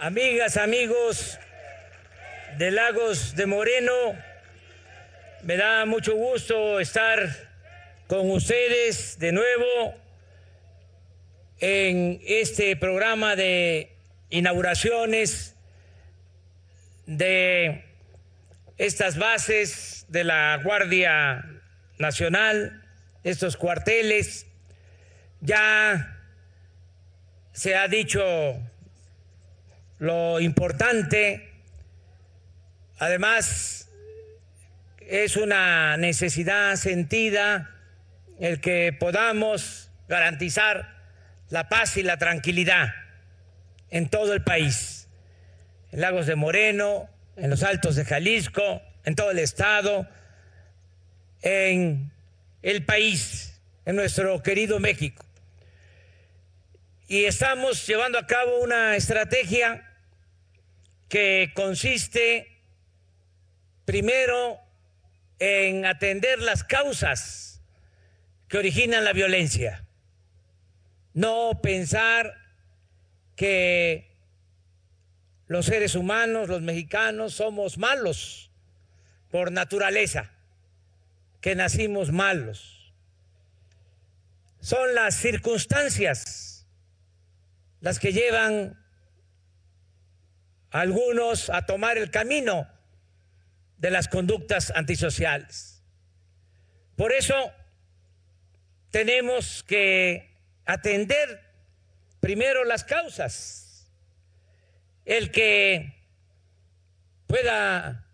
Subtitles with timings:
[0.00, 1.38] amigas, amigos
[2.56, 3.92] de Lagos de Moreno,
[5.42, 7.28] me da mucho gusto estar
[8.06, 9.94] con ustedes de nuevo
[11.58, 13.94] en este programa de
[14.30, 15.54] inauguraciones
[17.04, 17.84] de
[18.78, 21.44] estas bases de la Guardia
[21.98, 22.88] Nacional,
[23.22, 24.46] estos cuarteles.
[25.42, 26.16] Ya
[27.52, 28.69] se ha dicho
[30.00, 31.52] lo importante,
[32.98, 33.90] además
[34.98, 37.70] es una necesidad sentida
[38.40, 40.96] el que podamos garantizar
[41.50, 42.94] la paz y la tranquilidad
[43.90, 45.06] en todo el país,
[45.92, 50.08] en Lagos de Moreno, en los Altos de Jalisco, en todo el estado,
[51.42, 52.10] en
[52.62, 55.26] el país, en nuestro querido México.
[57.06, 59.88] Y estamos llevando a cabo una estrategia
[61.10, 62.62] que consiste
[63.84, 64.60] primero
[65.40, 67.60] en atender las causas
[68.46, 69.86] que originan la violencia,
[71.12, 72.36] no pensar
[73.34, 74.16] que
[75.48, 78.52] los seres humanos, los mexicanos, somos malos
[79.30, 80.30] por naturaleza,
[81.40, 82.94] que nacimos malos.
[84.60, 86.68] Son las circunstancias
[87.80, 88.78] las que llevan
[90.70, 92.68] algunos a tomar el camino
[93.78, 95.82] de las conductas antisociales.
[96.96, 97.52] Por eso
[98.90, 101.40] tenemos que atender
[102.20, 103.90] primero las causas,
[105.04, 106.06] el que
[107.26, 108.06] pueda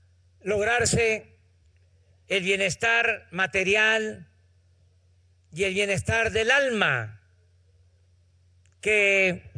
[0.42, 1.36] lograrse
[2.28, 4.28] el bienestar material
[5.52, 7.20] y el bienestar del alma,
[8.80, 9.55] que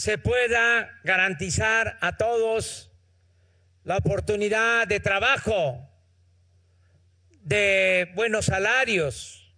[0.00, 2.90] se pueda garantizar a todos
[3.84, 5.90] la oportunidad de trabajo,
[7.42, 9.54] de buenos salarios,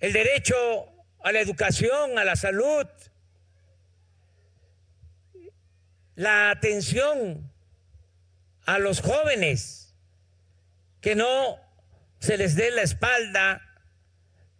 [0.00, 0.56] el derecho
[1.22, 2.86] a la educación, a la salud,
[6.14, 7.52] la atención
[8.64, 9.94] a los jóvenes,
[11.02, 11.58] que no
[12.18, 13.60] se les dé la espalda,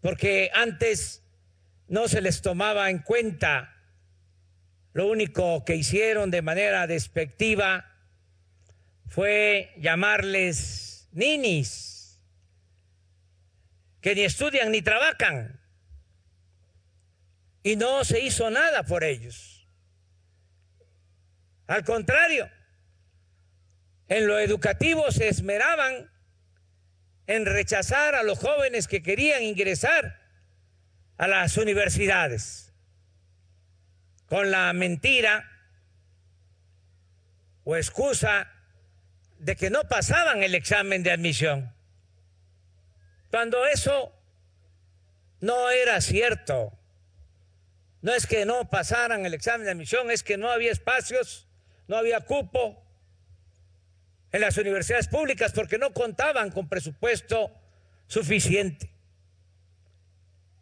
[0.03, 1.23] porque antes
[1.89, 3.75] no se les tomaba en cuenta.
[4.93, 7.93] Lo único que hicieron de manera despectiva
[9.09, 12.21] fue llamarles ninis,
[14.01, 15.61] que ni estudian ni trabajan.
[17.63, 19.69] Y no se hizo nada por ellos.
[21.67, 22.49] Al contrario,
[24.09, 26.11] en lo educativo se esmeraban
[27.27, 30.26] en rechazar a los jóvenes que querían ingresar
[31.19, 32.73] a las universidades.
[34.29, 35.49] Con la mentira
[37.65, 38.53] o excusa
[39.39, 41.73] de que no pasaban el examen de admisión,
[43.31, 44.13] cuando eso
[45.41, 46.73] no era cierto.
[48.03, 51.49] No es que no pasaran el examen de admisión, es que no había espacios,
[51.89, 52.83] no había cupo
[54.33, 57.51] en las universidades públicas porque no contaban con presupuesto
[58.07, 58.96] suficiente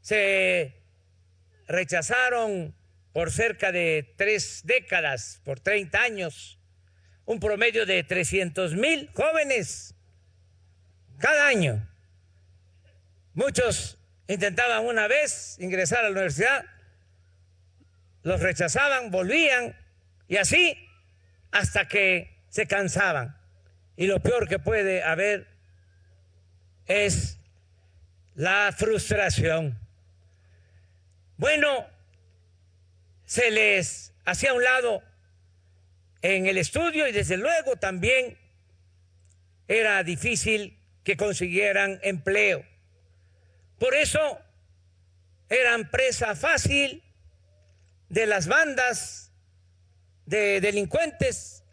[0.04, 0.74] se
[1.66, 2.74] rechazaron
[3.14, 6.58] por cerca de tres décadas, por 30 años,
[7.24, 9.94] un promedio de 300 mil jóvenes
[11.16, 11.88] cada año.
[13.32, 13.96] Muchos
[14.28, 16.66] intentaban una vez ingresar a la universidad,
[18.24, 19.74] los rechazaban, volvían
[20.28, 20.86] y así
[21.50, 23.38] hasta que se cansaban.
[23.96, 25.48] Y lo peor que puede haber
[26.84, 27.38] es
[28.34, 29.82] la frustración.
[31.36, 31.86] Bueno,
[33.24, 35.02] se les hacía un lado
[36.22, 38.38] en el estudio y desde luego también
[39.66, 42.64] era difícil que consiguieran empleo.
[43.78, 44.40] Por eso
[45.48, 47.02] eran presa fácil
[48.08, 49.32] de las bandas
[50.26, 51.64] de delincuentes.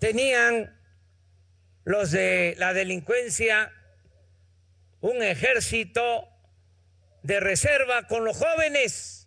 [0.00, 0.76] Tenían
[1.84, 3.72] los de la delincuencia
[5.00, 6.33] un ejército
[7.24, 9.26] de reserva con los jóvenes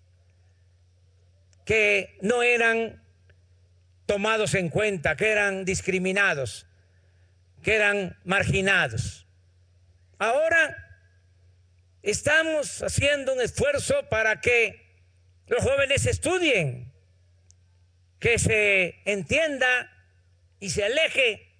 [1.65, 3.03] que no eran
[4.05, 6.67] tomados en cuenta, que eran discriminados,
[7.63, 9.27] que eran marginados.
[10.19, 10.77] Ahora
[12.03, 14.95] estamos haciendo un esfuerzo para que
[15.47, 16.93] los jóvenes estudien,
[18.19, 19.91] que se entienda
[20.59, 21.51] y se aleje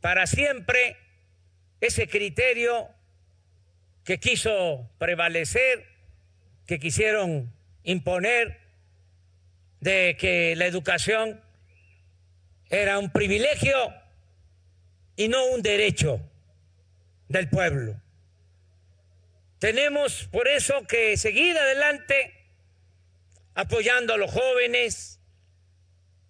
[0.00, 0.96] para siempre
[1.80, 2.92] ese criterio
[4.04, 5.86] que quiso prevalecer,
[6.66, 7.52] que quisieron
[7.84, 8.60] imponer
[9.80, 11.40] de que la educación
[12.68, 13.94] era un privilegio
[15.16, 16.20] y no un derecho
[17.28, 18.00] del pueblo.
[19.58, 22.32] Tenemos por eso que seguir adelante
[23.54, 25.20] apoyando a los jóvenes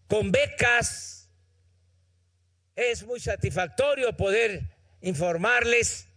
[0.06, 1.30] con becas.
[2.76, 4.62] Es muy satisfactorio poder
[5.00, 6.08] informarles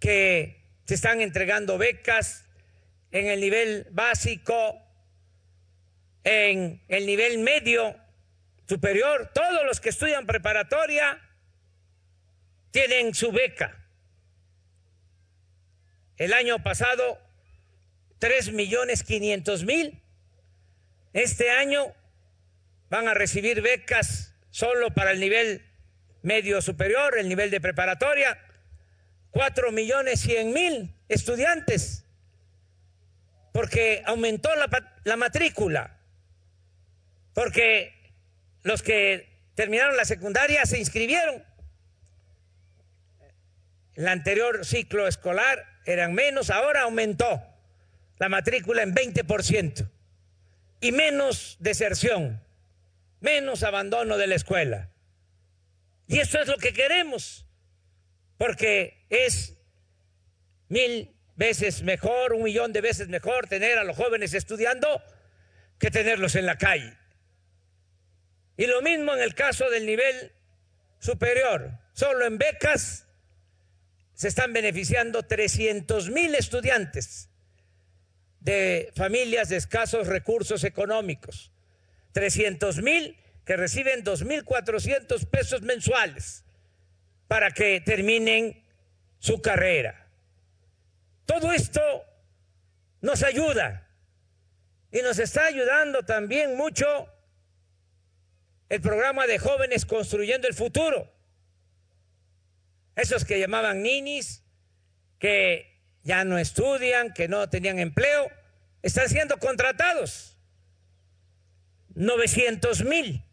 [0.00, 2.44] que se están entregando becas
[3.10, 4.80] en el nivel básico,
[6.24, 7.96] en el nivel medio,
[8.66, 9.30] superior.
[9.34, 11.20] Todos los que estudian preparatoria
[12.70, 13.78] tienen su beca.
[16.16, 17.18] El año pasado,
[18.18, 20.02] tres millones quinientos mil.
[21.12, 21.94] Este año
[22.88, 25.66] van a recibir becas solo para el nivel
[26.22, 28.38] medio superior, el nivel de preparatoria,
[29.32, 32.04] cuatro millones cien mil estudiantes,
[33.52, 34.68] porque aumentó la,
[35.02, 35.98] la matrícula,
[37.34, 37.92] porque
[38.62, 41.42] los que terminaron la secundaria se inscribieron.
[43.94, 47.42] El anterior ciclo escolar eran menos, ahora aumentó
[48.18, 49.90] la matrícula en 20%
[50.80, 52.42] y menos deserción,
[53.20, 54.90] menos abandono de la escuela.
[56.06, 57.46] Y eso es lo que queremos,
[58.42, 59.54] porque es
[60.66, 65.00] mil veces mejor, un millón de veces mejor tener a los jóvenes estudiando
[65.78, 66.98] que tenerlos en la calle.
[68.56, 70.32] Y lo mismo en el caso del nivel
[70.98, 71.70] superior.
[71.92, 73.06] Solo en becas
[74.12, 77.28] se están beneficiando 300 mil estudiantes
[78.40, 81.52] de familias de escasos recursos económicos.
[82.10, 86.44] 300 mil que reciben 2.400 pesos mensuales
[87.32, 88.62] para que terminen
[89.18, 90.06] su carrera.
[91.24, 91.80] Todo esto
[93.00, 93.88] nos ayuda
[94.90, 97.08] y nos está ayudando también mucho
[98.68, 101.10] el programa de jóvenes construyendo el futuro.
[102.96, 104.44] Esos que llamaban ninis,
[105.18, 108.30] que ya no estudian, que no tenían empleo,
[108.82, 110.36] están siendo contratados.
[111.94, 113.24] 900 mil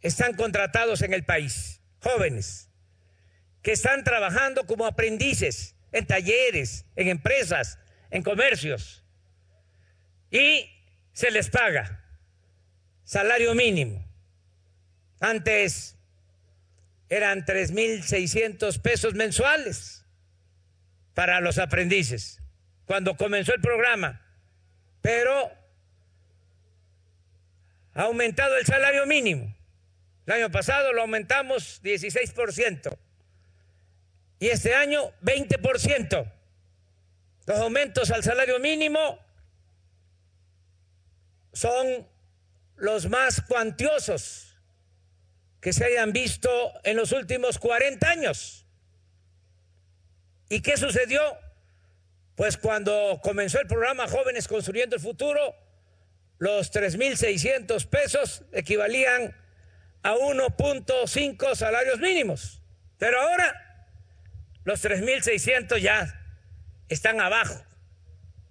[0.00, 1.77] están contratados en el país,
[2.08, 2.70] jóvenes,
[3.62, 7.78] que están trabajando como aprendices en talleres, en empresas,
[8.10, 9.04] en comercios,
[10.30, 10.70] y
[11.12, 12.04] se les paga
[13.04, 14.06] salario mínimo.
[15.20, 15.96] Antes
[17.08, 20.04] eran 3.600 pesos mensuales
[21.14, 22.40] para los aprendices
[22.84, 24.22] cuando comenzó el programa,
[25.00, 25.50] pero
[27.94, 29.57] ha aumentado el salario mínimo.
[30.28, 32.98] El año pasado lo aumentamos 16%
[34.38, 36.32] y este año 20%.
[37.46, 39.18] Los aumentos al salario mínimo
[41.54, 42.06] son
[42.76, 44.54] los más cuantiosos
[45.62, 46.50] que se hayan visto
[46.84, 48.66] en los últimos 40 años.
[50.50, 51.22] ¿Y qué sucedió?
[52.34, 55.56] Pues cuando comenzó el programa Jóvenes Construyendo el Futuro,
[56.36, 59.34] los 3.600 pesos equivalían
[60.02, 62.62] a 1.5 salarios mínimos.
[62.98, 63.86] Pero ahora
[64.64, 66.14] los 3.600 ya
[66.88, 67.62] están abajo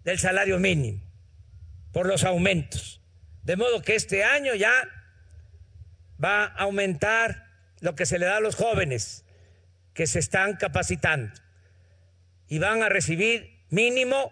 [0.04, 1.02] del salario mínimo
[1.92, 3.02] por los aumentos.
[3.44, 4.74] De modo que este año ya
[6.24, 7.48] va a aumentar
[7.82, 9.26] lo que se le da a los jóvenes
[9.94, 11.34] que se están capacitando
[12.48, 14.32] y van a recibir mínimo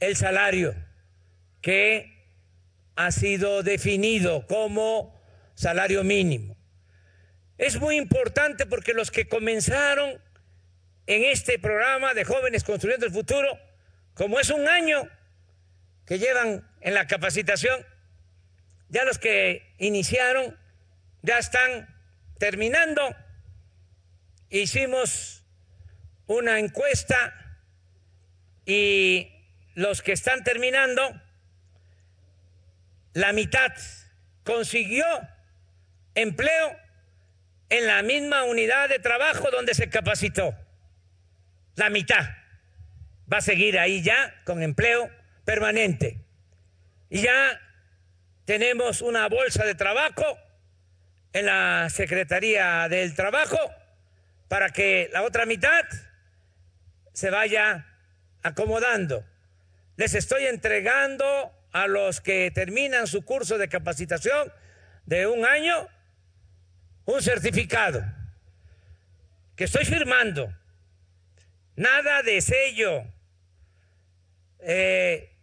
[0.00, 0.74] el salario
[1.60, 2.18] que
[2.96, 5.17] ha sido definido como
[5.58, 6.56] salario mínimo.
[7.58, 10.22] Es muy importante porque los que comenzaron
[11.06, 13.58] en este programa de jóvenes construyendo el futuro,
[14.14, 15.08] como es un año
[16.06, 17.84] que llevan en la capacitación,
[18.88, 20.56] ya los que iniciaron
[21.22, 21.92] ya están
[22.38, 23.02] terminando.
[24.50, 25.44] Hicimos
[26.28, 27.34] una encuesta
[28.64, 29.28] y
[29.74, 31.20] los que están terminando,
[33.12, 33.72] la mitad
[34.44, 35.04] consiguió
[36.22, 36.76] empleo
[37.70, 40.54] en la misma unidad de trabajo donde se capacitó.
[41.76, 42.28] La mitad
[43.32, 45.10] va a seguir ahí ya con empleo
[45.44, 46.18] permanente.
[47.10, 47.60] Y ya
[48.44, 50.24] tenemos una bolsa de trabajo
[51.32, 53.58] en la Secretaría del Trabajo
[54.48, 55.84] para que la otra mitad
[57.12, 57.86] se vaya
[58.42, 59.24] acomodando.
[59.96, 64.52] Les estoy entregando a los que terminan su curso de capacitación
[65.04, 65.88] de un año
[67.08, 68.04] un certificado
[69.56, 70.54] que estoy firmando.
[71.74, 73.02] Nada de sello.
[74.60, 75.34] Eh,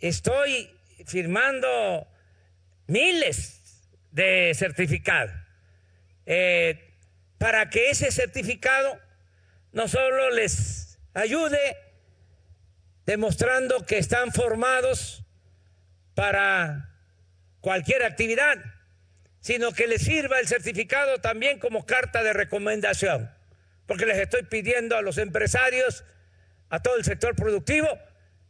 [0.00, 0.68] estoy
[1.06, 2.08] firmando
[2.88, 5.32] miles de certificados
[6.24, 6.98] eh,
[7.38, 8.98] para que ese certificado
[9.70, 11.76] no solo les ayude
[13.04, 15.22] demostrando que están formados
[16.14, 16.98] para
[17.60, 18.56] cualquier actividad,
[19.46, 23.30] sino que les sirva el certificado también como carta de recomendación,
[23.86, 26.02] porque les estoy pidiendo a los empresarios,
[26.68, 27.88] a todo el sector productivo,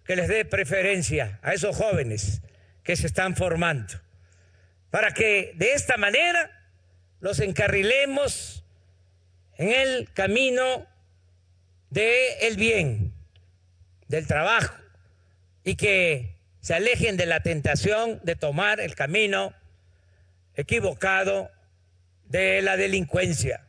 [0.07, 2.41] que les dé preferencia a esos jóvenes
[2.83, 4.01] que se están formando,
[4.89, 6.67] para que de esta manera
[7.21, 8.65] los encarrilemos
[9.59, 10.87] en el camino
[11.91, 13.13] del bien,
[14.09, 14.75] del trabajo,
[15.63, 19.53] y que se alejen de la tentación de tomar el camino
[20.57, 21.51] equivocado
[22.25, 23.69] de la delincuencia.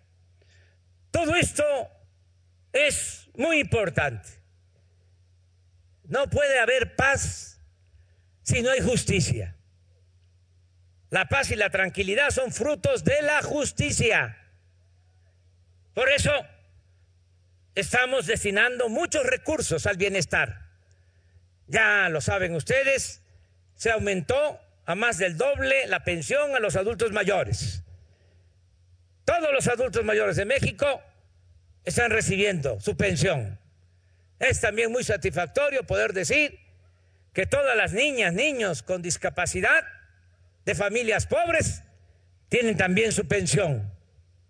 [1.11, 1.63] Todo esto
[2.73, 4.29] es muy importante.
[6.05, 7.61] No puede haber paz
[8.41, 9.55] si no hay justicia.
[11.09, 14.37] La paz y la tranquilidad son frutos de la justicia.
[15.93, 16.31] Por eso
[17.75, 20.67] estamos destinando muchos recursos al bienestar.
[21.67, 23.21] Ya lo saben ustedes,
[23.75, 27.83] se aumentó a más del doble la pensión a los adultos mayores.
[29.25, 31.01] Todos los adultos mayores de México
[31.83, 33.59] están recibiendo su pensión.
[34.39, 36.57] Es también muy satisfactorio poder decir
[37.33, 39.83] que todas las niñas, niños con discapacidad
[40.63, 41.83] de familias pobres
[42.47, 43.93] tienen también su pensión,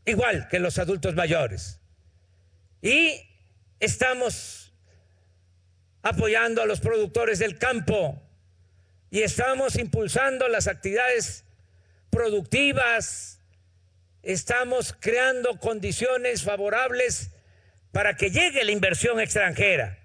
[0.05, 1.79] igual que los adultos mayores.
[2.83, 3.27] Y
[3.79, 4.71] estamos
[6.03, 8.21] apoyando a los productores del campo
[9.09, 11.45] y estamos impulsando las actividades
[12.09, 13.39] productivas,
[14.21, 17.31] estamos creando condiciones favorables
[17.91, 19.97] para que llegue la inversión extranjera.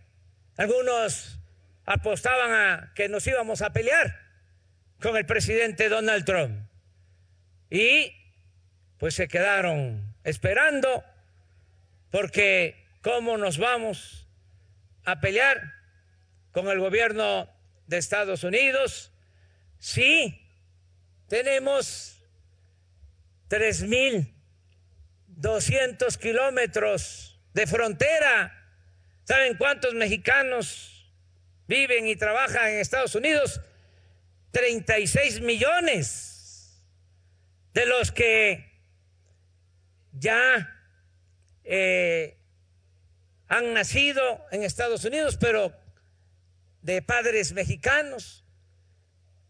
[0.56, 1.38] Algunos
[1.84, 4.20] apostaban a que nos íbamos a pelear
[5.00, 6.68] con el presidente Donald Trump.
[7.70, 8.12] Y
[8.98, 11.04] pues se quedaron esperando
[12.10, 14.28] porque ¿cómo nos vamos
[15.04, 15.74] a pelear
[16.52, 17.51] con el gobierno
[17.92, 19.12] de Estados Unidos
[19.78, 20.44] si
[21.28, 22.18] tenemos
[23.48, 28.58] 3.200 kilómetros de frontera.
[29.24, 31.12] ¿Saben cuántos mexicanos
[31.68, 33.60] viven y trabajan en Estados Unidos?
[34.52, 36.82] 36 millones,
[37.74, 38.72] de los que
[40.12, 40.82] ya
[41.64, 42.38] eh,
[43.48, 45.81] han nacido en Estados Unidos, pero
[46.82, 48.44] de padres mexicanos,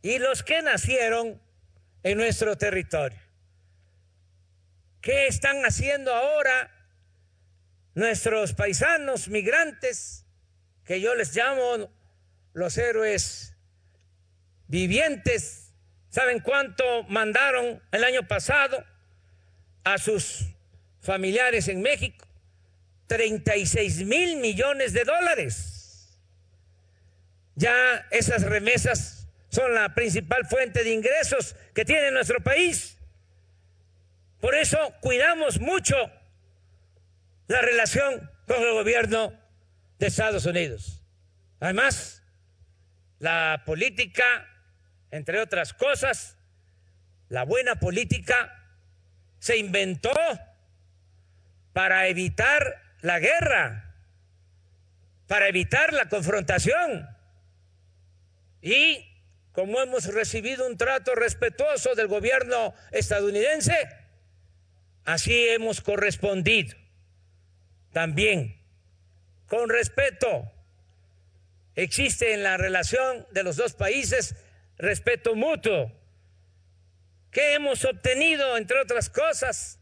[0.02, 1.40] y los que nacieron
[2.02, 3.18] en nuestro territorio.
[5.00, 6.70] ¿Qué están haciendo ahora
[7.94, 10.26] nuestros paisanos migrantes,
[10.84, 11.90] que yo les llamo
[12.52, 13.56] los héroes
[14.66, 15.72] vivientes,
[16.08, 18.84] ¿saben cuánto mandaron el año pasado
[19.84, 20.46] a sus
[21.00, 22.26] familiares en México?
[23.06, 25.71] 36 mil millones de dólares.
[27.54, 32.98] Ya esas remesas son la principal fuente de ingresos que tiene nuestro país.
[34.40, 35.94] Por eso cuidamos mucho
[37.46, 39.38] la relación con el gobierno
[39.98, 41.02] de Estados Unidos.
[41.60, 42.22] Además,
[43.18, 44.24] la política,
[45.10, 46.38] entre otras cosas,
[47.28, 48.58] la buena política
[49.38, 50.12] se inventó
[51.72, 53.94] para evitar la guerra,
[55.26, 57.08] para evitar la confrontación.
[58.62, 59.04] Y
[59.52, 63.76] como hemos recibido un trato respetuoso del gobierno estadounidense,
[65.04, 66.74] así hemos correspondido
[67.92, 68.58] también
[69.46, 70.50] con respeto.
[71.74, 74.36] Existe en la relación de los dos países
[74.78, 75.92] respeto mutuo.
[77.30, 79.78] ¿Qué hemos obtenido, entre otras cosas?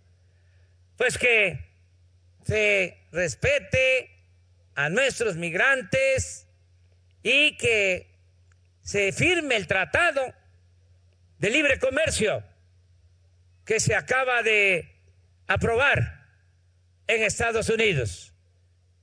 [0.96, 1.70] Pues que
[2.44, 4.10] se respete
[4.74, 6.46] a nuestros migrantes
[7.22, 8.09] y que
[8.90, 10.34] se firme el tratado
[11.38, 12.42] de libre comercio
[13.64, 15.00] que se acaba de
[15.46, 16.26] aprobar
[17.06, 18.34] en Estados Unidos.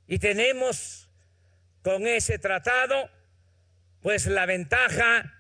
[0.06, 1.10] Y tenemos
[1.84, 3.10] con ese tratado
[4.02, 5.34] pues la ventaja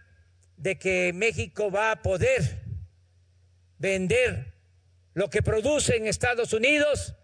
[0.56, 2.64] de que México va a poder
[3.80, 4.54] vender
[5.14, 7.16] lo que produce en Estados Unidos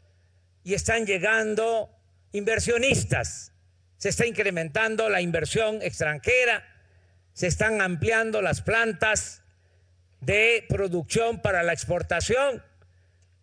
[0.66, 1.90] y están llegando
[2.34, 3.54] inversionistas.
[3.96, 6.73] Se está incrementando la inversión extranjera,
[7.34, 9.44] se están ampliando las plantas
[10.22, 12.64] de producción para la exportación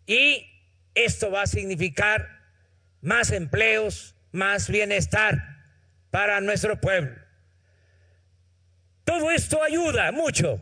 [0.06, 0.46] y
[0.94, 2.40] esto va a significar
[3.00, 5.58] más empleos, más bienestar
[6.10, 7.16] para nuestro pueblo.
[9.04, 10.60] Todo esto ayuda mucho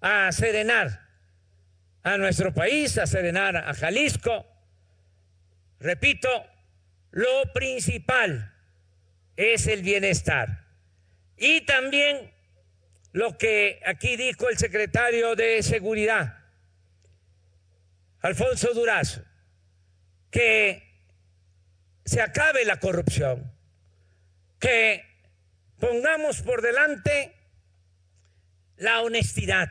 [0.00, 1.08] a serenar
[2.02, 4.46] a nuestro país, a serenar a Jalisco.
[5.78, 6.28] Repito,
[7.12, 8.52] lo principal
[9.36, 10.66] es el bienestar.
[11.36, 12.31] Y también
[13.12, 16.38] lo que aquí dijo el secretario de Seguridad,
[18.20, 19.22] Alfonso Durazo,
[20.30, 20.82] que
[22.04, 23.52] se acabe la corrupción,
[24.58, 25.04] que
[25.78, 27.34] pongamos por delante
[28.76, 29.70] la honestidad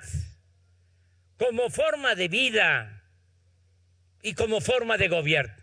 [1.37, 3.03] como forma de vida
[4.21, 5.55] y como forma de gobierno.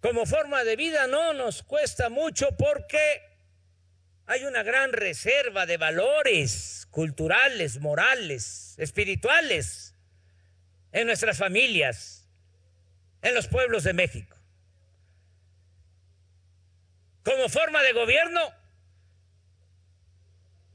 [0.00, 3.35] Como forma de vida no nos cuesta mucho porque
[4.26, 9.94] hay una gran reserva de valores culturales, morales, espirituales
[10.90, 12.28] en nuestras familias,
[13.22, 14.36] en los pueblos de México.
[17.22, 18.40] Como forma de gobierno,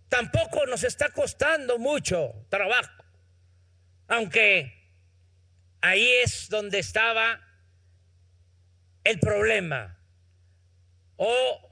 [0.08, 3.04] tampoco nos está costando mucho trabajo,
[4.08, 4.94] aunque
[5.82, 7.42] ahí es donde estaba
[9.04, 9.98] el problema
[11.18, 11.71] o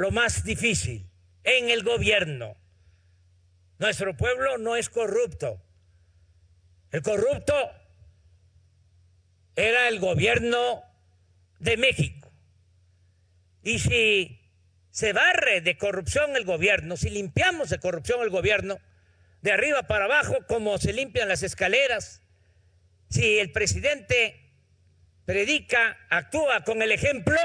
[0.00, 1.10] lo más difícil
[1.44, 2.56] en el gobierno.
[3.78, 5.62] Nuestro pueblo no es corrupto.
[6.90, 7.54] El corrupto
[9.54, 10.82] era el gobierno
[11.58, 12.32] de México.
[13.62, 14.40] Y si
[14.88, 18.78] se barre de corrupción el gobierno, si limpiamos de corrupción el gobierno,
[19.42, 22.22] de arriba para abajo, como se limpian las escaleras,
[23.10, 24.50] si el presidente
[25.26, 27.36] predica, actúa con el ejemplo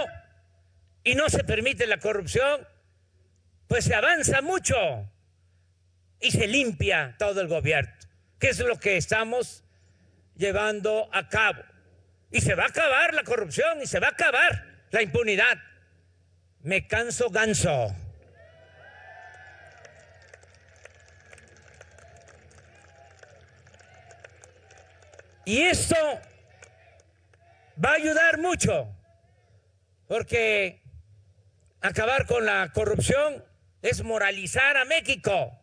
[1.05, 2.67] y no se permite la corrupción,
[3.67, 4.75] pues se avanza mucho
[6.19, 7.93] y se limpia todo el gobierno,
[8.39, 9.63] que es lo que estamos
[10.35, 11.63] llevando a cabo.
[12.31, 15.57] Y se va a acabar la corrupción y se va a acabar la impunidad
[16.65, 17.95] me canso ganso.
[25.45, 25.95] Y esto
[27.83, 28.87] va a ayudar mucho,
[30.07, 30.81] porque
[31.87, 33.43] acabar con la corrupción
[33.81, 35.59] es moralizar a México,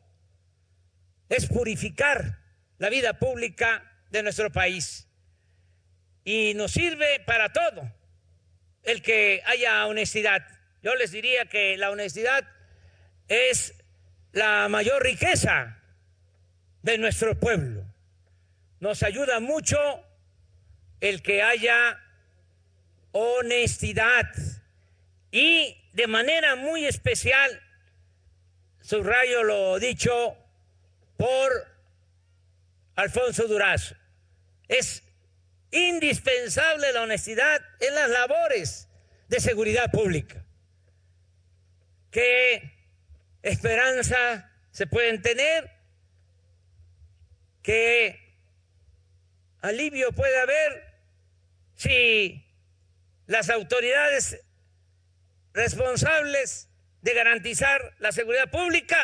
[1.28, 2.38] es purificar
[2.78, 5.08] la vida pública de nuestro país.
[6.24, 7.90] Y nos sirve para todo
[8.84, 10.46] el que haya honestidad.
[10.82, 12.48] Yo les diría que la honestidad
[13.28, 13.74] es
[14.32, 15.82] la mayor riqueza
[16.82, 17.84] de nuestro pueblo.
[18.78, 19.78] Nos ayuda mucho
[21.00, 22.00] el que haya
[23.12, 24.30] honestidad
[25.30, 27.62] y de manera muy especial,
[28.80, 30.36] subrayo lo dicho
[31.16, 31.52] por
[32.96, 33.94] Alfonso Durazo,
[34.68, 35.02] es
[35.70, 38.88] indispensable la honestidad en las labores
[39.28, 40.44] de seguridad pública.
[42.10, 42.72] Qué
[43.42, 45.70] esperanza se pueden tener,
[47.62, 48.36] qué
[49.60, 50.92] alivio puede haber
[51.74, 52.44] si
[53.26, 54.42] las autoridades
[55.52, 56.68] responsables
[57.00, 58.96] de garantizar la seguridad pública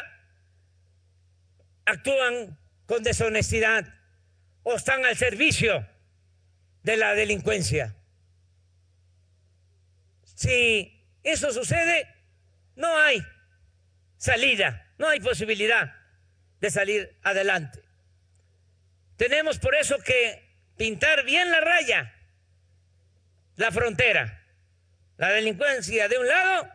[1.84, 3.86] actúan con deshonestidad
[4.62, 5.86] o están al servicio
[6.82, 7.96] de la delincuencia.
[10.22, 12.06] Si eso sucede,
[12.76, 13.22] no hay
[14.16, 15.94] salida, no hay posibilidad
[16.60, 17.82] de salir adelante.
[19.16, 22.14] Tenemos por eso que pintar bien la raya,
[23.56, 24.47] la frontera,
[25.18, 26.68] la delincuencia de un lado,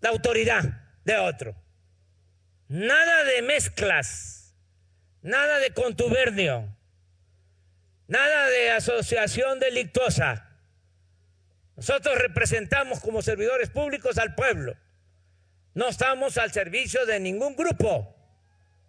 [0.00, 0.62] la autoridad
[1.04, 1.54] de otro.
[2.68, 4.54] Nada de mezclas,
[5.20, 6.76] nada de contubernio,
[8.06, 10.48] nada de asociación delictuosa.
[11.76, 14.76] Nosotros representamos como servidores públicos al pueblo.
[15.74, 18.16] No estamos al servicio de ningún grupo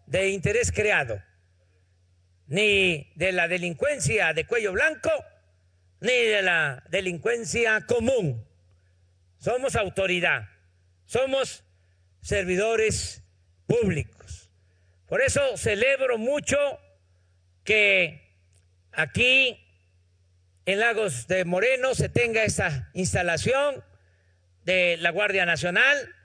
[0.05, 1.21] de interés creado,
[2.45, 5.09] ni de la delincuencia de cuello blanco,
[5.99, 8.50] ni de la delincuencia común.
[9.41, 10.47] Somos autoridad,
[11.03, 11.65] somos
[12.21, 13.21] servidores
[13.67, 14.49] públicos.
[15.07, 16.57] Por eso celebro mucho
[17.65, 18.37] que
[18.93, 19.59] aquí
[20.65, 23.83] en Lagos de Moreno se tenga esa instalación
[24.63, 26.15] de la Guardia Nacional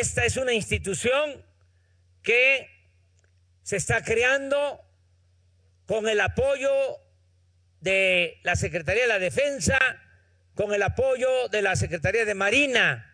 [0.00, 1.44] esta es una institución
[2.22, 2.66] que
[3.62, 4.80] se está creando
[5.84, 6.70] con el apoyo
[7.80, 9.78] de la Secretaría de la Defensa,
[10.54, 13.08] con el apoyo de la Secretaría de Marina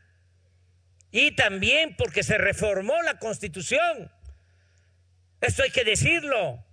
[1.11, 4.11] y también porque se reformó la Constitución.
[5.41, 6.65] Esto hay que decirlo.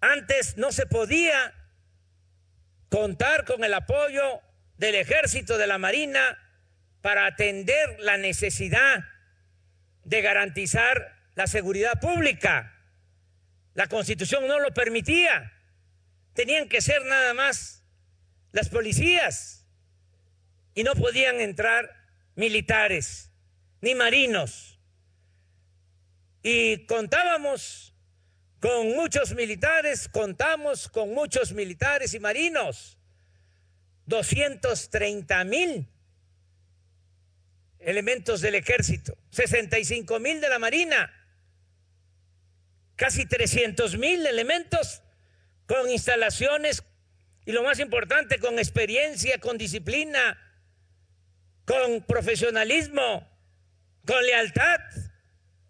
[0.00, 1.54] Antes no se podía
[2.90, 4.40] contar con el apoyo
[4.76, 6.38] del ejército, de la Marina,
[7.00, 9.04] para atender la necesidad
[10.04, 12.74] de garantizar la seguridad pública.
[13.74, 15.52] La constitución no lo permitía.
[16.34, 17.83] Tenían que ser nada más
[18.54, 19.66] las policías
[20.76, 21.90] y no podían entrar
[22.36, 23.32] militares
[23.80, 24.78] ni marinos.
[26.40, 27.96] Y contábamos
[28.60, 32.96] con muchos militares, contamos con muchos militares y marinos,
[34.06, 35.88] 230 mil
[37.80, 41.12] elementos del ejército, 65 mil de la marina,
[42.94, 45.02] casi 300 mil elementos
[45.66, 46.84] con instalaciones
[47.46, 50.38] y lo más importante, con experiencia, con disciplina,
[51.66, 53.28] con profesionalismo,
[54.06, 54.80] con lealtad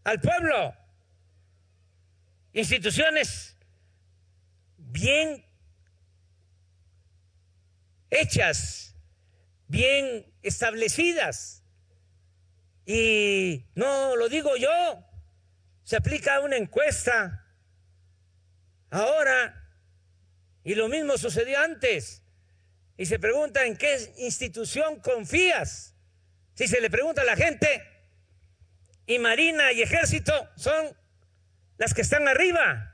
[0.05, 0.75] al pueblo.
[2.53, 3.57] Instituciones
[4.77, 5.45] bien
[8.11, 8.95] hechas,
[9.67, 11.65] bien establecidas.
[12.87, 15.05] Y no lo digo yo,
[15.83, 17.45] se aplica una encuesta
[18.91, 19.64] ahora
[20.65, 22.23] y lo mismo sucedió antes.
[22.97, 25.95] Y se pregunta en qué institución confías.
[26.55, 27.83] Si se le pregunta a la gente,
[29.07, 30.97] y Marina y Ejército son
[31.77, 32.93] las que están arriba,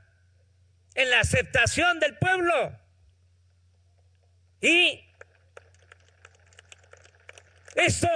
[0.95, 2.77] en la aceptación del pueblo.
[4.59, 5.01] Y
[7.75, 8.09] esto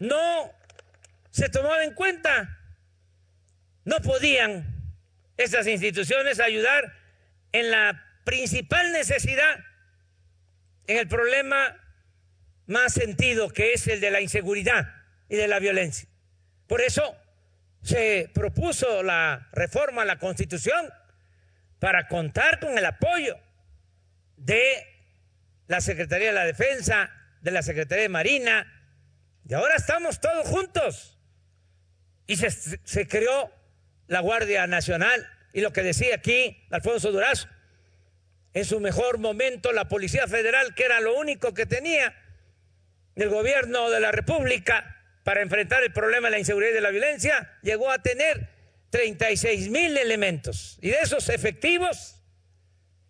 [0.00, 0.52] no
[1.30, 2.58] se tomaba en cuenta.
[3.84, 4.73] No podían
[5.36, 6.92] esas instituciones ayudar
[7.52, 9.60] en la principal necesidad,
[10.86, 11.80] en el problema
[12.66, 14.88] más sentido que es el de la inseguridad
[15.28, 16.08] y de la violencia.
[16.66, 17.16] Por eso
[17.82, 20.92] se propuso la reforma a la Constitución
[21.78, 23.38] para contar con el apoyo
[24.36, 24.86] de
[25.66, 27.10] la Secretaría de la Defensa,
[27.42, 28.70] de la Secretaría de Marina,
[29.46, 31.18] y ahora estamos todos juntos.
[32.26, 33.52] Y se creó
[34.06, 37.48] la Guardia Nacional y lo que decía aquí Alfonso Durazo,
[38.52, 42.14] en su mejor momento la Policía Federal, que era lo único que tenía
[43.16, 46.90] el gobierno de la República para enfrentar el problema de la inseguridad y de la
[46.90, 48.48] violencia, llegó a tener
[48.90, 50.78] 36 mil elementos.
[50.82, 52.22] Y de esos efectivos,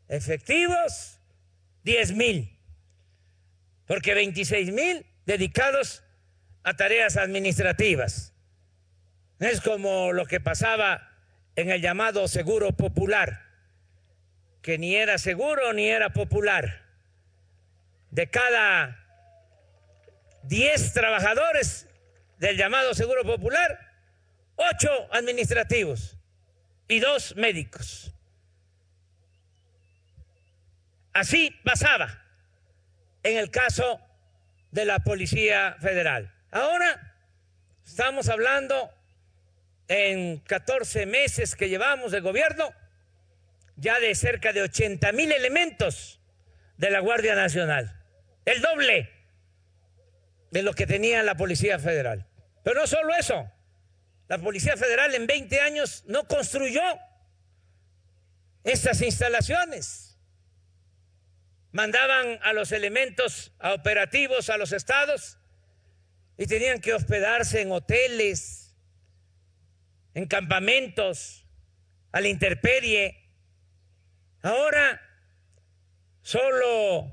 [0.08, 1.18] efectivos,
[1.82, 2.58] 10 mil.
[3.86, 6.02] Porque 26 mil dedicados
[6.62, 8.33] a tareas administrativas.
[9.38, 11.10] Es como lo que pasaba
[11.56, 13.42] en el llamado seguro popular,
[14.62, 16.82] que ni era seguro ni era popular.
[18.10, 19.04] De cada
[20.44, 21.88] 10 trabajadores
[22.38, 23.92] del llamado seguro popular,
[24.56, 26.16] 8 administrativos
[26.86, 28.12] y 2 médicos.
[31.12, 32.22] Así pasaba
[33.22, 34.00] en el caso
[34.70, 36.32] de la Policía Federal.
[36.50, 37.16] Ahora
[37.84, 38.92] estamos hablando
[39.88, 42.72] en 14 meses que llevamos de gobierno,
[43.76, 46.20] ya de cerca de 80 mil elementos
[46.76, 48.00] de la Guardia Nacional.
[48.44, 49.10] El doble
[50.50, 52.26] de lo que tenía la Policía Federal.
[52.62, 53.50] Pero no solo eso,
[54.28, 56.82] la Policía Federal en 20 años no construyó
[58.62, 60.18] estas instalaciones.
[61.72, 65.38] Mandaban a los elementos a operativos a los estados
[66.38, 68.63] y tenían que hospedarse en hoteles,
[70.14, 71.44] en campamentos,
[72.12, 73.28] a la interperie.
[74.42, 75.00] Ahora,
[76.22, 77.10] solo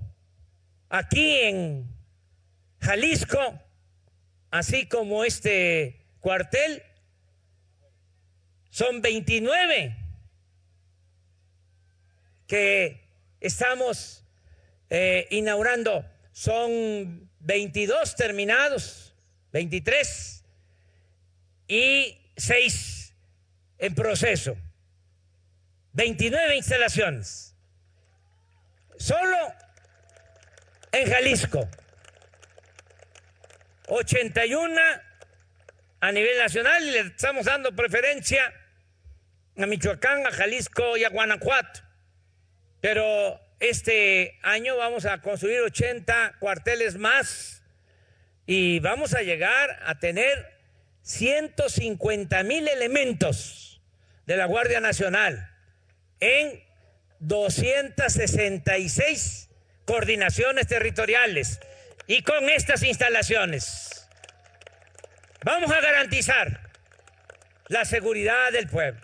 [0.89, 1.95] aquí en
[2.79, 3.59] Jalisco,
[4.51, 6.83] así como este cuartel,
[8.69, 9.97] son 29
[12.47, 13.01] que
[13.39, 14.23] estamos
[14.89, 16.05] eh, inaugurando.
[16.31, 19.15] Son 22 terminados,
[19.51, 20.45] 23,
[21.67, 23.15] y seis
[23.77, 24.57] en proceso,
[25.93, 27.55] 29 instalaciones,
[28.97, 29.37] solo
[30.91, 31.67] en Jalisco,
[33.87, 34.81] 81
[35.99, 38.53] a nivel nacional y le estamos dando preferencia
[39.57, 41.81] a Michoacán, a Jalisco y a Guanajuato.
[42.79, 47.63] Pero este año vamos a construir 80 cuarteles más
[48.47, 50.60] y vamos a llegar a tener
[51.03, 53.81] 150 mil elementos
[54.25, 55.49] de la Guardia Nacional
[56.19, 56.63] en
[57.19, 59.49] 266
[59.85, 61.59] coordinaciones territoriales
[62.07, 64.07] y con estas instalaciones
[65.43, 66.71] vamos a garantizar
[67.67, 69.01] la seguridad del pueblo.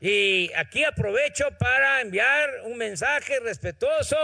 [0.00, 4.16] Y aquí aprovecho para enviar un mensaje respetuoso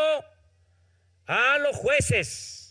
[1.26, 2.63] a los jueces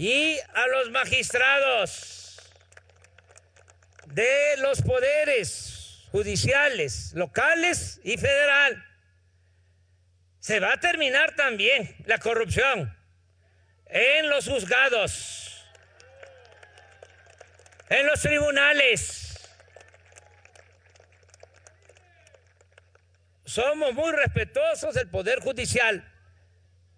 [0.00, 2.40] y a los magistrados
[4.06, 8.82] de los poderes judiciales, locales y federal.
[10.38, 12.96] Se va a terminar también la corrupción
[13.88, 15.66] en los juzgados,
[17.90, 19.38] en los tribunales.
[23.44, 26.10] Somos muy respetuosos del Poder Judicial,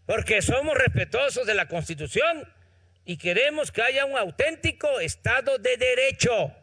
[0.07, 2.62] porque somos respetuosos de la Constitución
[3.05, 6.55] y queremos que haya un auténtico Estado de Derecho,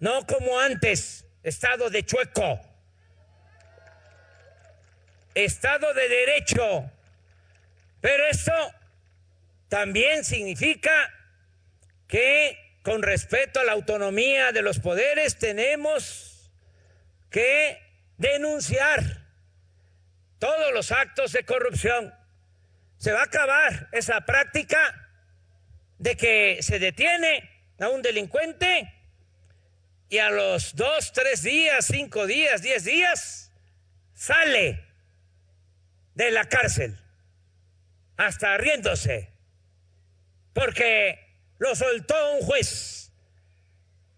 [0.00, 2.60] no como antes, Estado de chueco.
[5.34, 6.90] Estado de Derecho.
[8.00, 8.52] Pero esto
[9.68, 10.90] también significa
[12.08, 16.50] que con respeto a la autonomía de los poderes tenemos
[17.30, 17.78] que
[18.16, 19.26] denunciar
[20.38, 22.14] todos los actos de corrupción.
[22.96, 25.07] Se va a acabar esa práctica
[25.98, 28.92] de que se detiene a un delincuente
[30.08, 33.52] y a los dos, tres días, cinco días, diez días,
[34.14, 34.84] sale
[36.14, 36.98] de la cárcel,
[38.16, 39.32] hasta riéndose,
[40.52, 41.18] porque
[41.58, 43.12] lo soltó un juez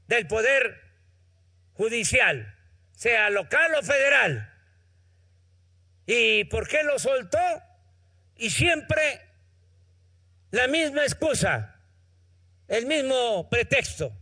[0.06, 0.80] del Poder
[1.74, 2.56] Judicial,
[2.94, 4.46] sea local o federal.
[6.06, 7.38] ¿Y por qué lo soltó?
[8.36, 9.29] Y siempre
[10.50, 11.76] la misma excusa,
[12.68, 14.12] el mismo pretexto,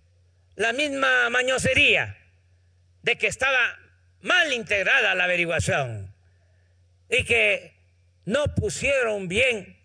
[0.57, 2.17] la misma mañosería
[3.03, 3.79] de que estaba
[4.21, 6.15] mal integrada la averiguación
[7.09, 7.75] y que
[8.25, 9.79] no pusieron bien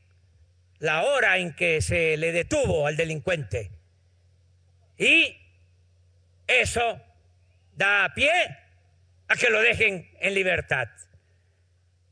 [0.79, 3.71] la hora en que se le detuvo al delincuente.
[4.97, 5.37] Y
[6.47, 7.01] eso
[7.75, 8.31] da pie
[9.27, 10.89] a que lo dejen en libertad.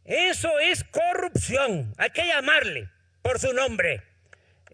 [0.06, 2.89] Eso es corrupción, hay que llamarle
[3.22, 4.11] por su nombre.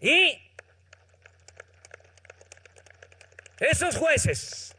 [0.00, 0.40] Y
[3.58, 4.76] esos jueces,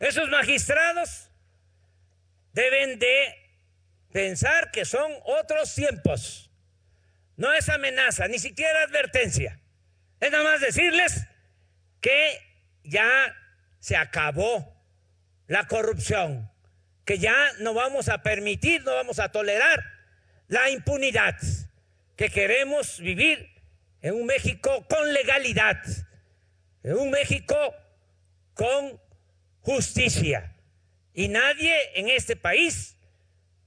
[0.00, 1.30] esos magistrados
[2.52, 3.44] deben de
[4.12, 6.50] pensar que son otros tiempos.
[7.36, 9.60] No es amenaza, ni siquiera advertencia.
[10.20, 11.26] Es nada más decirles
[12.00, 12.40] que
[12.84, 13.34] ya
[13.80, 14.74] se acabó
[15.46, 16.50] la corrupción,
[17.04, 19.84] que ya no vamos a permitir, no vamos a tolerar
[20.48, 21.36] la impunidad,
[22.16, 23.53] que queremos vivir
[24.04, 25.82] en un México con legalidad,
[26.82, 27.56] en un México
[28.52, 29.00] con
[29.62, 30.54] justicia.
[31.14, 32.98] Y nadie en este país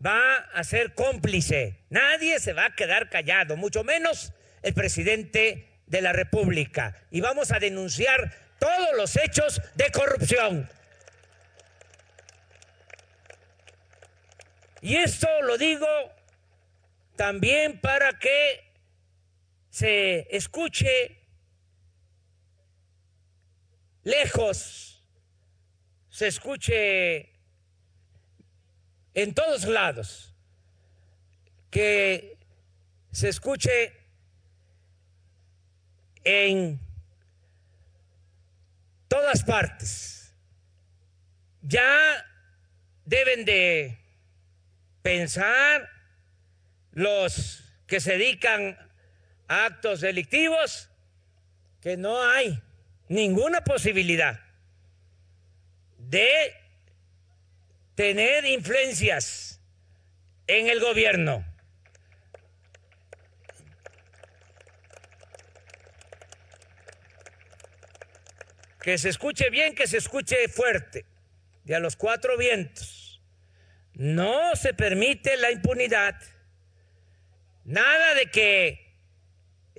[0.06, 1.80] va a ser cómplice.
[1.90, 6.96] Nadie se va a quedar callado, mucho menos el presidente de la República.
[7.10, 10.70] Y vamos a denunciar todos los hechos de corrupción.
[14.82, 15.88] Y esto lo digo
[17.16, 18.67] también para que
[19.78, 21.20] se escuche
[24.04, 25.06] lejos,
[26.10, 27.30] se escuche
[29.14, 30.34] en todos lados,
[31.70, 32.40] que
[33.12, 33.94] se escuche
[36.24, 36.80] en
[39.08, 40.34] todas partes.
[41.62, 42.26] Ya
[43.06, 43.96] deben de
[45.04, 45.88] pensar
[46.94, 48.87] los que se dedican
[49.48, 50.90] actos delictivos
[51.82, 52.62] que no hay
[53.08, 54.40] ninguna posibilidad
[55.98, 56.54] de
[57.96, 59.60] tener influencias
[60.48, 61.46] en el gobierno.
[68.82, 71.06] Que se escuche bien, que se escuche fuerte,
[71.66, 73.22] de a los cuatro vientos.
[73.94, 76.16] No se permite la impunidad.
[77.66, 78.87] Nada de que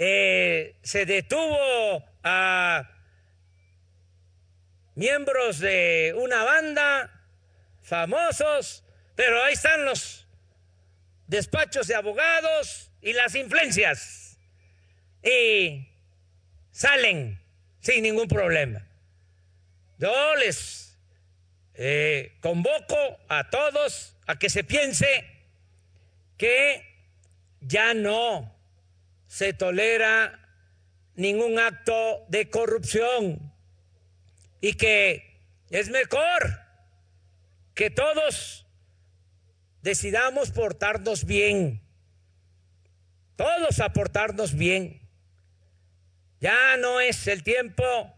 [0.01, 2.89] eh, se detuvo a
[4.95, 7.25] miembros de una banda
[7.83, 8.85] famosos,
[9.17, 10.29] pero ahí están los
[11.27, 14.39] despachos de abogados y las influencias.
[15.21, 15.89] Y
[16.71, 17.43] salen
[17.81, 18.87] sin ningún problema.
[19.99, 20.97] Yo les
[21.75, 25.25] eh, convoco a todos a que se piense
[26.37, 26.85] que
[27.61, 28.58] ya no
[29.29, 30.41] se tolera
[31.15, 33.53] ningún acto de corrupción
[34.61, 36.61] y que es mejor
[37.75, 38.67] que todos
[39.83, 41.83] decidamos portarnos bien,
[43.37, 45.01] todos aportarnos bien.
[46.41, 48.15] Ya no es el tiempo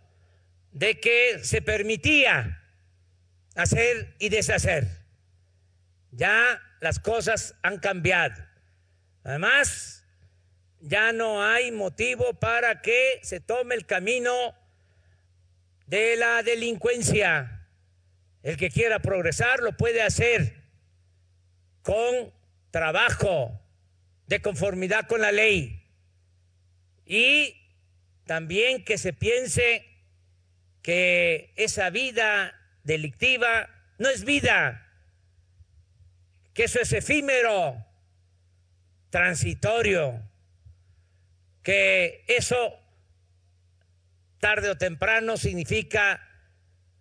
[0.73, 2.63] de que se permitía
[3.57, 4.87] hacer y deshacer.
[6.13, 8.43] Ya las cosas han cambiado.
[9.25, 10.00] Además,
[10.81, 14.33] ya no hay motivo para que se tome el camino
[15.87, 17.69] de la delincuencia.
[18.43, 20.63] El que quiera progresar lo puede hacer
[21.83, 22.33] con
[22.71, 23.61] trabajo,
[24.27, 25.89] de conformidad con la ley.
[27.05, 27.57] Y
[28.25, 29.85] también que se piense
[30.83, 34.87] que esa vida delictiva no es vida,
[36.55, 37.85] que eso es efímero,
[39.11, 40.30] transitorio,
[41.63, 42.79] que eso
[44.39, 46.27] tarde o temprano significa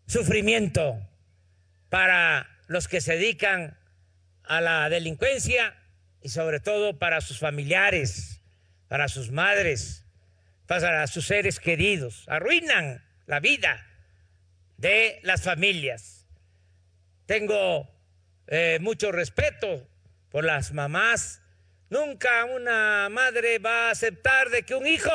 [0.05, 0.99] sufrimiento
[1.89, 3.77] para los que se dedican
[4.43, 5.75] a la delincuencia
[6.21, 8.41] y sobre todo para sus familiares,
[8.87, 10.05] para sus madres,
[10.67, 12.25] para sus seres queridos.
[12.27, 13.85] Arruinan la vida
[14.77, 16.27] de las familias.
[17.25, 17.87] Tengo
[18.47, 19.87] eh, mucho respeto
[20.29, 21.41] por las mamás.
[21.89, 25.11] Nunca una madre va a aceptar de que un hijo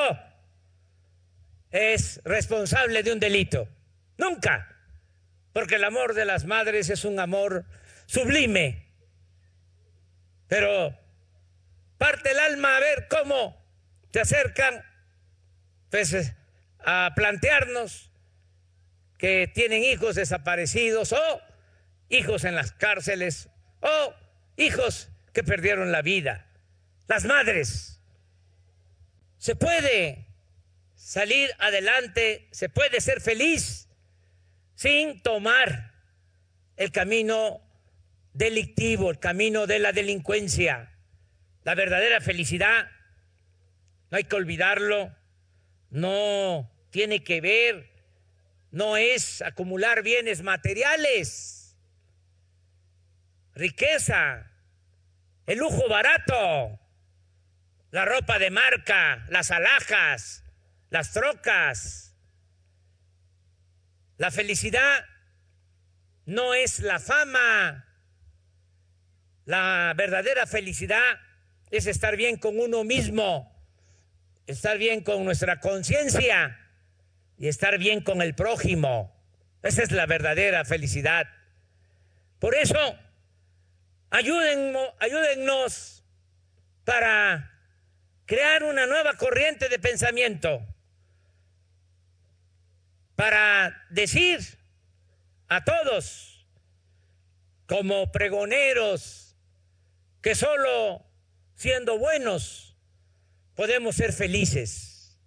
[1.71, 3.69] es responsable de un delito.
[4.17, 4.71] Nunca.
[5.53, 7.65] Porque el amor de las madres es un amor
[8.07, 8.93] sublime.
[10.49, 10.99] Pero
[11.99, 13.57] parte el alma a ver cómo
[14.11, 14.85] te acercan
[15.91, 16.33] pues,
[16.81, 18.11] a plantearnos
[19.17, 21.41] que tienen hijos desaparecidos o
[22.09, 23.49] hijos en las cárceles
[23.81, 24.15] o
[24.57, 26.44] hijos que perdieron la vida.
[27.07, 28.01] Las madres.
[29.37, 30.27] Se puede
[30.95, 33.89] salir adelante, se puede ser feliz
[34.75, 35.93] sin tomar
[36.77, 37.61] el camino
[38.33, 40.93] delictivo, el camino de la delincuencia.
[41.63, 42.91] La verdadera felicidad,
[44.11, 45.15] no hay que olvidarlo,
[45.91, 47.91] no tiene que ver,
[48.71, 51.77] no es acumular bienes materiales,
[53.55, 54.51] riqueza,
[55.47, 56.81] el lujo barato,
[57.95, 60.43] la ropa de marca, las alhajas,
[60.91, 62.17] las trocas.
[64.17, 65.05] La felicidad
[66.27, 67.87] no es la fama.
[69.45, 71.21] La verdadera felicidad
[71.71, 73.65] es estar bien con uno mismo,
[74.49, 76.59] estar bien con nuestra conciencia
[77.39, 79.17] y estar bien con el prójimo.
[79.63, 81.29] Esa es la verdadera felicidad.
[82.41, 82.99] Por eso,
[84.11, 86.03] ayúdennos, ayúdennos
[86.83, 87.54] para
[88.27, 90.67] crear una nueva corriente de pensamiento
[93.17, 94.41] para decir
[95.49, 96.47] a todos,
[97.67, 99.37] como pregoneros,
[100.21, 101.07] que solo
[101.55, 102.77] siendo buenos
[103.55, 105.19] podemos ser felices.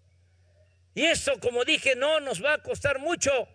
[0.93, 3.47] Y eso, como dije, no nos va a costar mucho,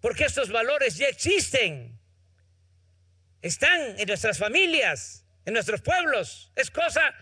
[0.00, 2.00] porque estos valores ya existen,
[3.42, 6.52] están en nuestras familias, en nuestros pueblos.
[6.56, 7.14] Es cosa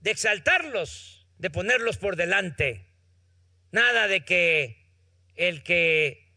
[0.00, 2.86] de exaltarlos, de ponerlos por delante.
[3.70, 4.92] Nada de que
[5.36, 6.32] el que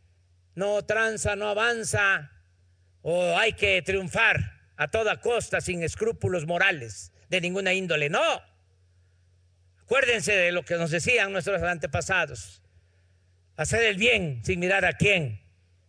[0.56, 2.32] no tranza, no avanza,
[3.02, 8.10] o hay que triunfar a toda costa sin escrúpulos morales de ninguna índole.
[8.10, 8.41] No.
[9.82, 12.62] Acuérdense de lo que nos decían nuestros antepasados.
[13.58, 15.41] Hacer el bien sin mirar a quién.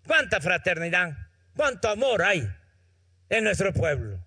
[0.07, 1.17] ¿Cuánta fraternidad?
[1.55, 2.49] ¿Cuánto amor hay
[3.29, 4.25] en nuestro pueblo?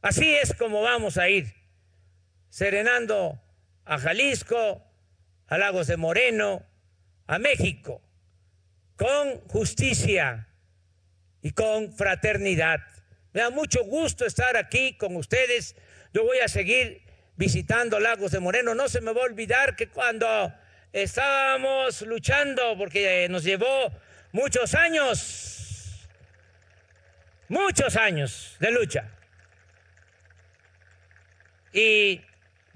[0.00, 1.57] Así es como vamos a ir
[2.50, 3.40] serenando
[3.84, 4.84] a Jalisco,
[5.46, 6.64] a Lagos de Moreno,
[7.26, 8.02] a México
[8.98, 10.48] con justicia
[11.40, 12.80] y con fraternidad.
[13.32, 15.76] Me da mucho gusto estar aquí con ustedes.
[16.12, 17.02] Yo voy a seguir
[17.36, 18.74] visitando Lagos de Moreno.
[18.74, 20.52] No se me va a olvidar que cuando
[20.92, 23.92] estábamos luchando, porque nos llevó
[24.32, 26.08] muchos años,
[27.48, 29.08] muchos años de lucha.
[31.72, 32.20] Y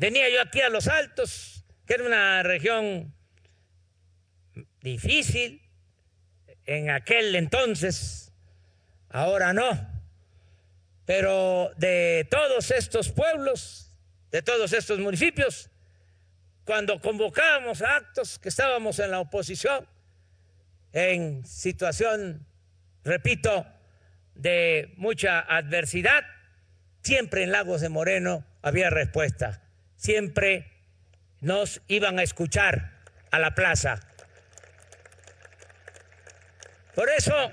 [0.03, 3.15] venía yo aquí a Los Altos, que era una región
[4.81, 5.63] difícil,
[6.67, 8.33] en aquel entonces,
[9.11, 9.71] ahora no.
[11.05, 13.95] Pero de todos estos pueblos,
[14.33, 15.71] de todos estos municipios,
[16.65, 19.87] cuando convocábamos actos que estábamos en la oposición,
[20.93, 22.45] en situación,
[23.05, 23.65] repito,
[24.35, 26.25] de mucha adversidad,
[27.03, 29.63] siempre en Lagos de Moreno había respuesta.
[30.03, 30.67] Siempre
[31.41, 32.91] nos iban a escuchar
[33.31, 34.01] a la plaza
[36.95, 37.53] por eso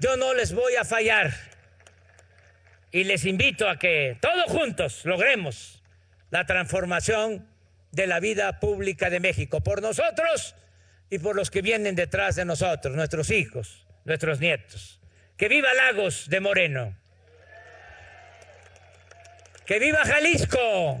[0.00, 1.32] yo no les voy a fallar
[2.90, 5.82] y les invito a que todos juntos logremos
[6.30, 7.48] la transformación
[7.92, 10.56] de la vida pública de México, por nosotros
[11.10, 15.00] y por los que vienen detrás de nosotros, nuestros hijos, nuestros nietos.
[15.36, 16.96] Que viva Lagos de Moreno.
[19.64, 21.00] Que viva Jalisco.